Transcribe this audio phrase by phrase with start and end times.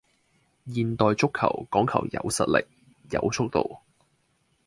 [0.65, 2.65] 現代足球講求有實力,
[3.11, 3.81] 有速度